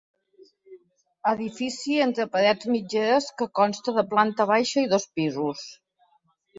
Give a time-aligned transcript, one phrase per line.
[1.31, 5.67] Edifici entre parets mitgeres que consta de planta baixa i dos pisos.